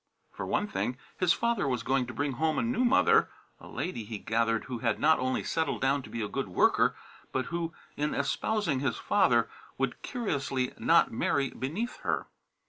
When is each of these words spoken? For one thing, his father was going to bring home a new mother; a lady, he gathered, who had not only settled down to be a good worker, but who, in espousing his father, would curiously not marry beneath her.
For 0.31 0.47
one 0.47 0.65
thing, 0.67 0.97
his 1.19 1.31
father 1.31 1.67
was 1.67 1.83
going 1.83 2.07
to 2.07 2.13
bring 2.15 2.31
home 2.31 2.57
a 2.57 2.63
new 2.63 2.83
mother; 2.83 3.29
a 3.59 3.67
lady, 3.67 4.03
he 4.03 4.17
gathered, 4.17 4.63
who 4.63 4.79
had 4.79 4.99
not 4.99 5.19
only 5.19 5.43
settled 5.43 5.81
down 5.81 6.01
to 6.01 6.09
be 6.09 6.23
a 6.23 6.27
good 6.27 6.47
worker, 6.49 6.95
but 7.31 7.45
who, 7.53 7.71
in 7.95 8.15
espousing 8.15 8.79
his 8.79 8.97
father, 8.97 9.47
would 9.77 10.01
curiously 10.01 10.73
not 10.79 11.11
marry 11.11 11.51
beneath 11.51 11.97
her. 11.97 12.25